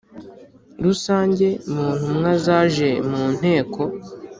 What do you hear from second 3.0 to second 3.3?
mu